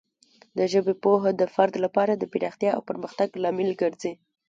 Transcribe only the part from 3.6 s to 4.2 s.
ګرځي.